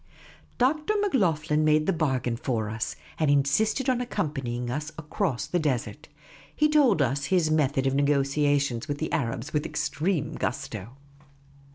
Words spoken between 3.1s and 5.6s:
and insisted on accompanying us across the